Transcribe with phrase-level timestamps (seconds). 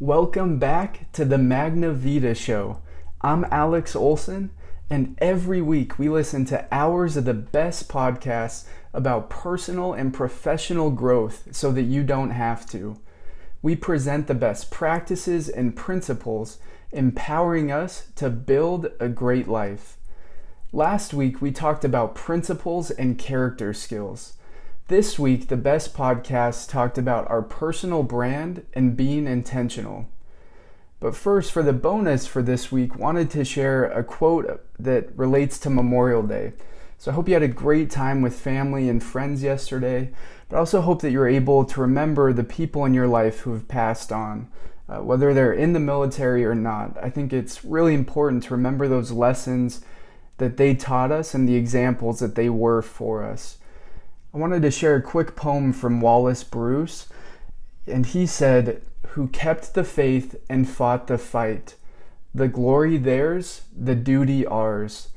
[0.00, 2.80] Welcome back to the Magna Vita Show.
[3.20, 4.50] I'm Alex Olson,
[4.88, 10.88] and every week we listen to hours of the best podcasts about personal and professional
[10.90, 12.98] growth so that you don't have to.
[13.60, 16.56] We present the best practices and principles,
[16.92, 19.98] empowering us to build a great life.
[20.72, 24.38] Last week we talked about principles and character skills.
[24.90, 30.08] This week, the best podcast talked about our personal brand and being intentional.
[30.98, 35.60] But first, for the bonus for this week, wanted to share a quote that relates
[35.60, 36.54] to Memorial Day.
[36.98, 40.10] So I hope you had a great time with family and friends yesterday,
[40.48, 43.68] but also hope that you're able to remember the people in your life who have
[43.68, 44.48] passed on,
[44.88, 46.98] uh, whether they're in the military or not.
[47.00, 49.84] I think it's really important to remember those lessons
[50.38, 53.58] that they taught us and the examples that they were for us.
[54.32, 57.08] I wanted to share a quick poem from Wallace Bruce,
[57.86, 61.74] and he said, Who kept the faith and fought the fight,
[62.32, 65.08] the glory theirs, the duty ours.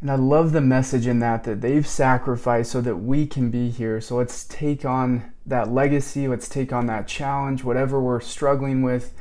[0.00, 3.68] And I love the message in that, that they've sacrificed so that we can be
[3.68, 4.00] here.
[4.00, 9.12] So let's take on that legacy, let's take on that challenge, whatever we're struggling with.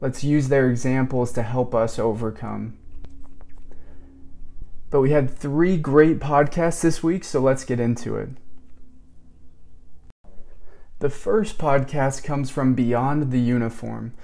[0.00, 2.77] Let's use their examples to help us overcome.
[4.90, 8.30] But we had three great podcasts this week, so let's get into it.
[11.00, 14.14] The first podcast comes from Beyond the Uniform,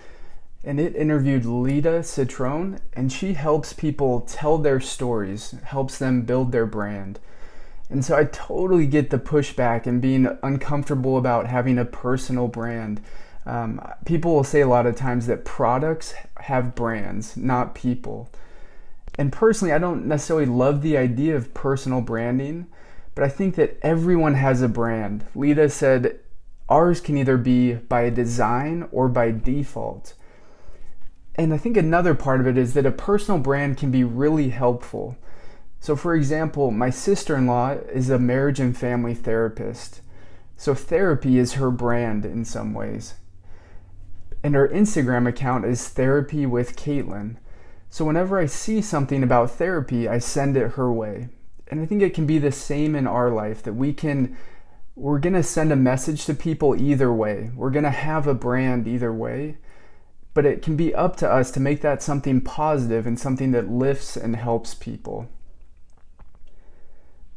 [0.65, 6.51] and it interviewed Lida Citroën, and she helps people tell their stories, helps them build
[6.51, 7.21] their brand.
[7.91, 13.03] And so I totally get the pushback and being uncomfortable about having a personal brand.
[13.47, 18.33] Um, people will say a lot of times that products have brands, not people.
[19.17, 22.67] And personally, I don't necessarily love the idea of personal branding,
[23.15, 25.25] but I think that everyone has a brand.
[25.35, 26.19] Lida said
[26.69, 30.15] ours can either be by design or by default.
[31.37, 34.51] And I think another part of it is that a personal brand can be really
[34.51, 35.17] helpful.
[35.81, 40.01] So, for example, my sister in law is a marriage and family therapist.
[40.57, 43.15] So, therapy is her brand in some ways.
[44.43, 47.37] And her Instagram account is Therapy with Caitlin.
[47.95, 51.29] So whenever I see something about therapy, I send it her way.
[51.69, 54.37] And I think it can be the same in our life that we can
[54.97, 57.53] we're going to send a message to people either way.
[57.55, 59.59] We're going to have a brand either way.
[60.35, 63.71] But it can be up to us to make that something positive and something that
[63.71, 65.29] lifts and helps people.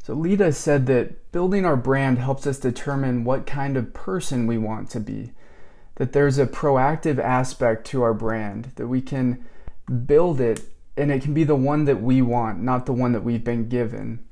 [0.02, 4.58] So Lida said that building our brand helps us determine what kind of person we
[4.58, 5.30] want to be.
[5.94, 9.44] That there's a proactive aspect to our brand, that we can
[9.88, 10.62] build it
[10.96, 13.68] and it can be the one that we want, not the one that we've been
[13.68, 14.24] given.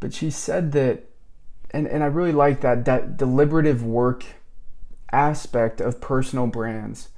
[0.00, 1.04] But she said that,
[1.70, 4.24] and, and I really like that, that deliberative work
[5.12, 7.10] aspect of personal brands.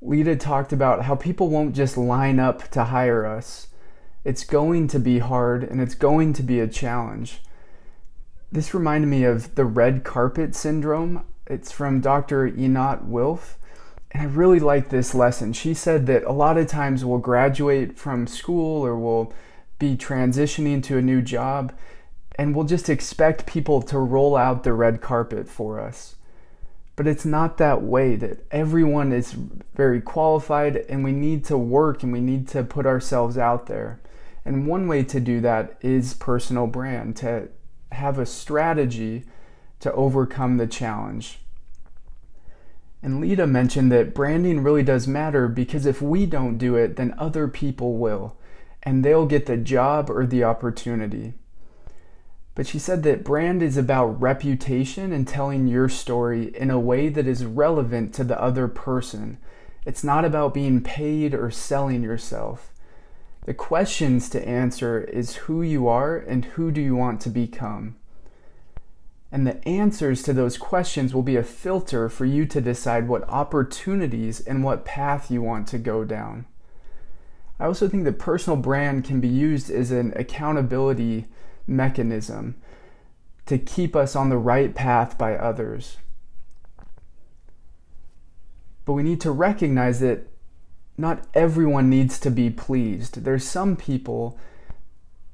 [0.00, 3.68] Lida talked about how people won't just line up to hire us.
[4.22, 7.40] It's going to be hard and it's going to be a challenge.
[8.52, 11.24] This reminded me of the red carpet syndrome.
[11.46, 12.48] It's from Dr.
[12.48, 13.58] Einat Wilf
[14.14, 15.52] and I really like this lesson.
[15.52, 19.32] She said that a lot of times we'll graduate from school or we'll
[19.80, 21.72] be transitioning to a new job
[22.36, 26.14] and we'll just expect people to roll out the red carpet for us.
[26.96, 29.32] But it's not that way, that everyone is
[29.74, 34.00] very qualified and we need to work and we need to put ourselves out there.
[34.44, 37.48] And one way to do that is personal brand, to
[37.90, 39.24] have a strategy
[39.80, 41.40] to overcome the challenge.
[43.04, 47.14] And Lida mentioned that branding really does matter because if we don't do it, then
[47.18, 48.34] other people will,
[48.82, 51.34] and they'll get the job or the opportunity.
[52.54, 57.10] But she said that brand is about reputation and telling your story in a way
[57.10, 59.36] that is relevant to the other person.
[59.84, 62.72] It's not about being paid or selling yourself.
[63.44, 67.96] The questions to answer is who you are and who do you want to become.
[69.34, 73.28] And the answers to those questions will be a filter for you to decide what
[73.28, 76.46] opportunities and what path you want to go down.
[77.58, 81.26] I also think that personal brand can be used as an accountability
[81.66, 82.54] mechanism
[83.46, 85.96] to keep us on the right path by others.
[88.84, 90.28] But we need to recognize that
[90.96, 93.24] not everyone needs to be pleased.
[93.24, 94.38] There's some people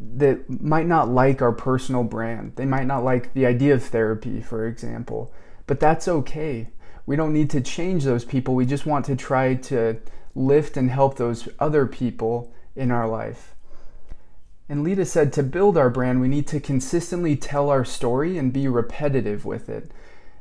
[0.00, 2.52] that might not like our personal brand.
[2.56, 5.32] They might not like the idea of therapy, for example,
[5.66, 6.68] but that's okay.
[7.04, 8.54] We don't need to change those people.
[8.54, 10.00] We just want to try to
[10.34, 13.54] lift and help those other people in our life.
[14.68, 18.52] And Lida said to build our brand, we need to consistently tell our story and
[18.52, 19.90] be repetitive with it.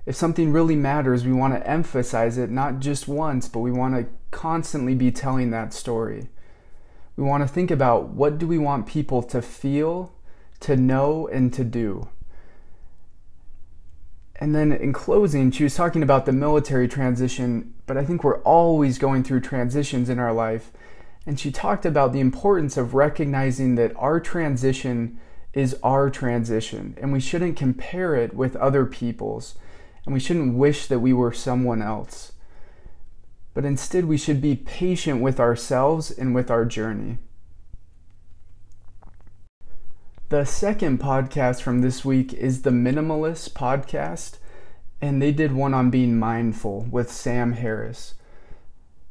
[0.05, 3.95] If something really matters, we want to emphasize it not just once, but we want
[3.95, 6.29] to constantly be telling that story.
[7.19, 10.13] We want to think about what do we want people to feel,
[10.61, 12.07] to know, and to do.
[14.37, 18.41] And then in closing, she was talking about the military transition, but I think we're
[18.43, 20.71] always going through transitions in our life.
[21.25, 25.19] And she talked about the importance of recognizing that our transition
[25.51, 29.55] is our transition, and we shouldn't compare it with other people's,
[30.05, 32.31] and we shouldn't wish that we were someone else.
[33.53, 37.17] But instead, we should be patient with ourselves and with our journey.
[40.29, 44.37] The second podcast from this week is the Minimalist podcast,
[45.01, 48.13] and they did one on being mindful with Sam Harris.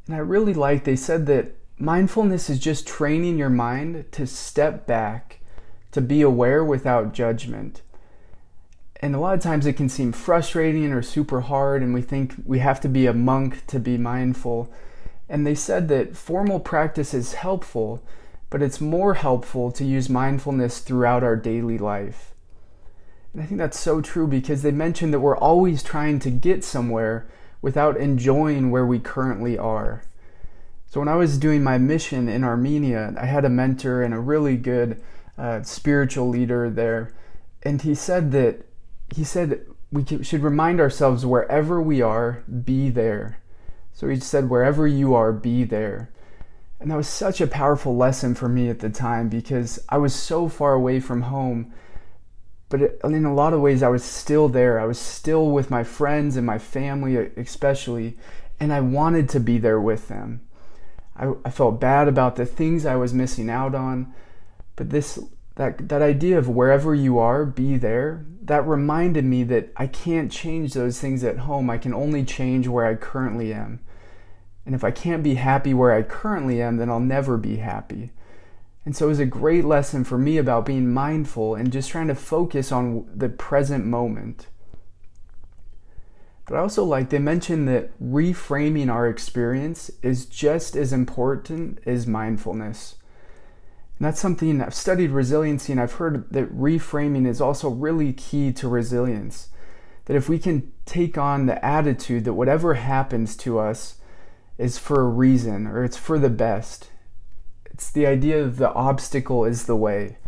[0.07, 4.87] And I really liked, they said that mindfulness is just training your mind to step
[4.87, 5.41] back,
[5.91, 7.83] to be aware without judgment.
[9.01, 12.35] And a lot of times it can seem frustrating or super hard, and we think
[12.45, 14.73] we have to be a monk to be mindful.
[15.29, 18.03] And they said that formal practice is helpful
[18.51, 22.33] but it's more helpful to use mindfulness throughout our daily life.
[23.33, 26.65] And I think that's so true because they mentioned that we're always trying to get
[26.65, 27.29] somewhere
[27.61, 30.03] without enjoying where we currently are.
[30.87, 34.19] So when I was doing my mission in Armenia, I had a mentor and a
[34.19, 35.03] really good
[35.37, 37.13] uh, spiritual leader there,
[37.63, 38.65] and he said that
[39.15, 43.41] he said we should remind ourselves wherever we are, be there.
[43.93, 46.11] So he said, wherever you are, be there.
[46.79, 50.15] And that was such a powerful lesson for me at the time because I was
[50.15, 51.73] so far away from home.
[52.69, 54.79] But in a lot of ways, I was still there.
[54.79, 58.17] I was still with my friends and my family, especially,
[58.61, 60.43] and I wanted to be there with them.
[61.17, 64.15] I, I felt bad about the things I was missing out on,
[64.77, 65.19] but this
[65.57, 68.25] that that idea of wherever you are, be there.
[68.49, 71.71] That reminded me that I can't change those things at home.
[71.71, 73.81] I can only change where I currently am.
[74.67, 78.11] And if I can't be happy where I currently am, then I'll never be happy.
[78.85, 82.09] And so it was a great lesson for me about being mindful and just trying
[82.09, 84.47] to focus on the present moment.
[86.47, 92.07] But I also like they mentioned that reframing our experience is just as important as
[92.07, 92.97] mindfulness.
[93.99, 98.53] And that's something I've studied resiliency and I've heard that reframing is also really key
[98.53, 99.49] to resilience.
[100.05, 103.99] That if we can take on the attitude that whatever happens to us,
[104.59, 106.91] is for a reason or it's for the best.
[107.67, 110.19] It's the idea of the obstacle is the way.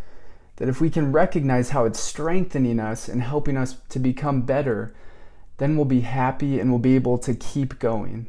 [0.56, 4.94] That if we can recognize how it's strengthening us and helping us to become better,
[5.58, 8.26] then we'll be happy and we'll be able to keep going.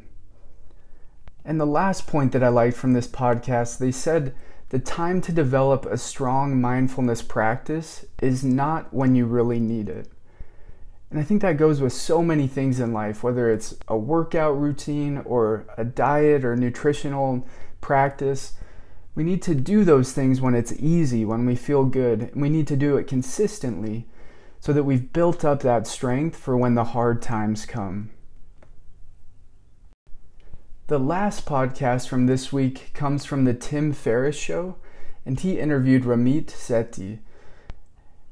[1.44, 4.34] And the last point that I liked from this podcast, they said
[4.72, 10.08] the time to develop a strong mindfulness practice is not when you really need it.
[11.10, 14.58] And I think that goes with so many things in life, whether it's a workout
[14.58, 17.46] routine or a diet or nutritional
[17.82, 18.54] practice.
[19.14, 22.30] We need to do those things when it's easy, when we feel good.
[22.34, 24.06] We need to do it consistently
[24.58, 28.08] so that we've built up that strength for when the hard times come.
[30.92, 34.76] The last podcast from this week comes from the Tim Ferriss Show,
[35.24, 37.20] and he interviewed Ramit Sethi.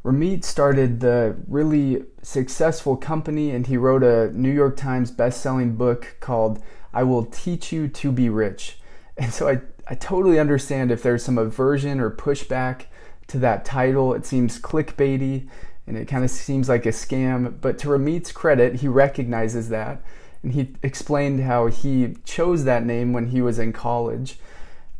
[0.04, 6.16] Ramit started the really successful company and he wrote a New York Times best-selling book
[6.20, 6.62] called
[6.92, 8.76] I Will Teach You to Be Rich.
[9.16, 12.82] And so I, I totally understand if there's some aversion or pushback
[13.28, 14.12] to that title.
[14.12, 15.48] It seems clickbaity
[15.86, 17.58] and it kind of seems like a scam.
[17.58, 20.02] But to Ramit's credit, he recognizes that.
[20.42, 24.38] And he explained how he chose that name when he was in college.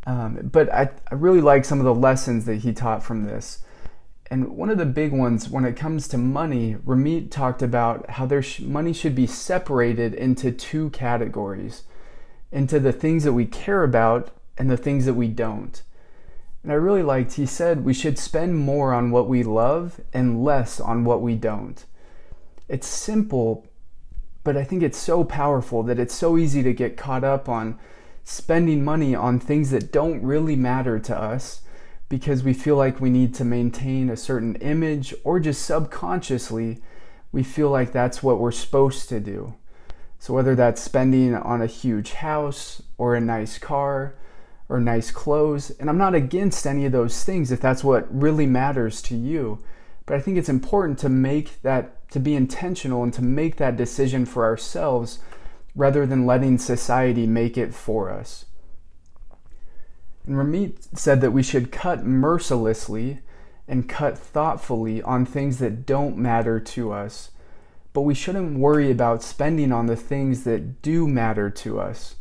[0.07, 3.63] Um, but I, I really like some of the lessons that he taught from this.
[4.31, 8.27] And one of the big ones when it comes to money, Ramit talked about how
[8.27, 11.83] their sh- money should be separated into two categories
[12.53, 15.83] into the things that we care about and the things that we don't.
[16.63, 20.45] And I really liked, he said we should spend more on what we love and
[20.45, 21.85] less on what we don't.
[22.69, 23.67] It's simple,
[24.45, 27.79] but I think it's so powerful that it's so easy to get caught up on
[28.25, 31.63] spending money on things that don't really matter to us
[32.11, 36.83] because we feel like we need to maintain a certain image, or just subconsciously,
[37.33, 39.55] we feel like that's what we're supposed to do.
[40.19, 44.17] So, whether that's spending on a huge house, or a nice car,
[44.69, 48.47] or nice clothes, and I'm not against any of those things if that's what really
[48.47, 49.61] matters to you.
[50.05, 53.77] But I think it's important to make that, to be intentional and to make that
[53.77, 55.21] decision for ourselves
[55.75, 58.47] rather than letting society make it for us.
[60.27, 63.21] And Ramit said that we should cut mercilessly
[63.67, 67.31] and cut thoughtfully on things that don't matter to us,
[67.93, 72.17] but we shouldn't worry about spending on the things that do matter to us.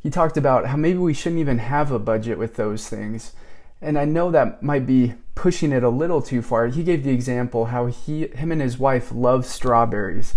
[0.00, 3.32] He talked about how maybe we shouldn't even have a budget with those things.
[3.82, 6.68] And I know that might be pushing it a little too far.
[6.68, 10.34] He gave the example how he him and his wife love strawberries.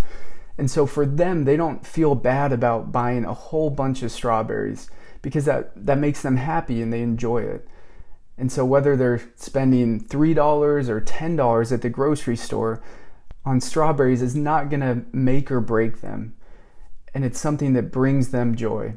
[0.58, 4.90] And so for them, they don't feel bad about buying a whole bunch of strawberries
[5.22, 7.68] because that, that makes them happy and they enjoy it.
[8.38, 12.82] And so whether they're spending $3 or $10 at the grocery store
[13.46, 16.36] on strawberries is not going to make or break them.
[17.14, 18.96] And it's something that brings them joy.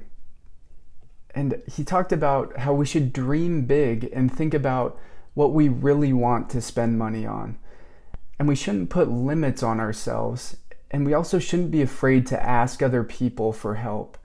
[1.38, 4.98] And he talked about how we should dream big and think about
[5.34, 7.56] what we really want to spend money on.
[8.40, 10.56] And we shouldn't put limits on ourselves
[10.90, 14.18] and we also shouldn't be afraid to ask other people for help.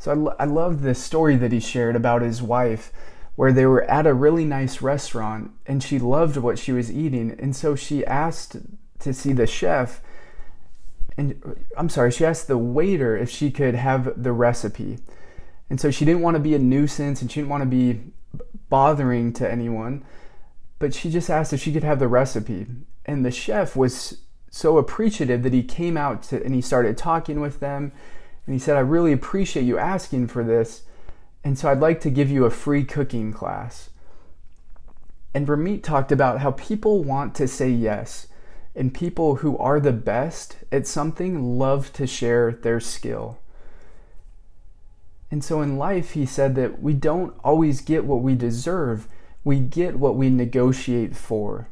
[0.00, 2.90] So I, lo- I love this story that he shared about his wife,
[3.36, 7.36] where they were at a really nice restaurant and she loved what she was eating.
[7.38, 8.56] And so she asked
[8.98, 10.00] to see the chef,
[11.16, 14.98] and I'm sorry, she asked the waiter if she could have the recipe.
[15.70, 18.00] And so she didn't want to be a nuisance and she didn't want to be
[18.68, 20.04] bothering to anyone,
[20.78, 22.66] but she just asked if she could have the recipe.
[23.04, 24.18] And the chef was
[24.50, 27.92] so appreciative that he came out to, and he started talking with them.
[28.46, 30.82] And he said, I really appreciate you asking for this.
[31.44, 33.90] And so I'd like to give you a free cooking class.
[35.34, 38.28] And Ramit talked about how people want to say yes,
[38.74, 43.38] and people who are the best at something love to share their skill.
[45.30, 49.06] And so in life, he said that we don't always get what we deserve,
[49.44, 51.68] we get what we negotiate for.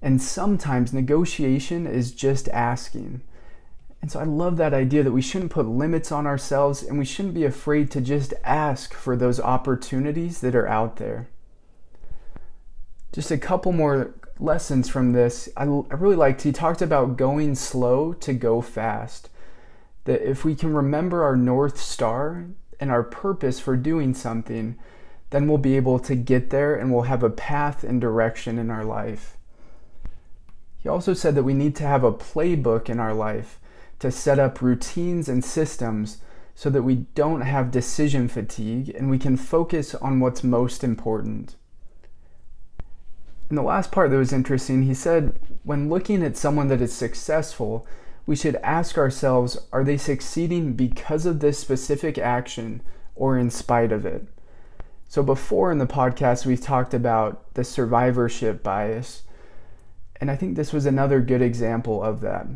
[0.00, 3.22] And sometimes negotiation is just asking.
[4.00, 7.04] And so I love that idea that we shouldn't put limits on ourselves and we
[7.04, 11.28] shouldn't be afraid to just ask for those opportunities that are out there.
[13.12, 15.48] Just a couple more lessons from this.
[15.56, 19.30] I, I really liked, he talked about going slow to go fast.
[20.04, 22.46] That if we can remember our North Star
[22.80, 24.76] and our purpose for doing something,
[25.30, 28.70] then we'll be able to get there and we'll have a path and direction in
[28.70, 29.36] our life.
[30.78, 33.58] He also said that we need to have a playbook in our life
[33.98, 36.18] to set up routines and systems
[36.54, 41.56] so that we don't have decision fatigue and we can focus on what's most important.
[43.50, 46.94] In the last part that was interesting, he said when looking at someone that is
[46.94, 47.86] successful,
[48.26, 52.82] we should ask ourselves are they succeeding because of this specific action
[53.14, 54.26] or in spite of it?
[55.08, 59.22] So, before in the podcast, we've talked about the survivorship bias
[60.20, 62.46] and I think this was another good example of that.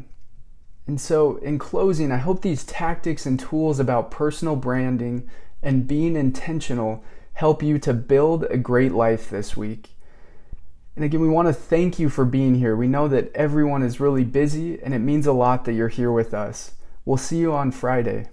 [0.87, 5.29] And so, in closing, I hope these tactics and tools about personal branding
[5.62, 9.91] and being intentional help you to build a great life this week.
[11.00, 12.76] And again, we want to thank you for being here.
[12.76, 16.12] We know that everyone is really busy, and it means a lot that you're here
[16.12, 16.73] with us.
[17.07, 18.28] We'll see you on Friday.